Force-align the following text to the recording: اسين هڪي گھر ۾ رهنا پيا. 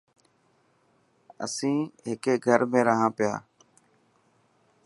اسين 1.45 1.79
هڪي 2.07 2.33
گھر 2.45 2.59
۾ 2.71 2.79
رهنا 2.87 3.07
پيا. 3.17 3.33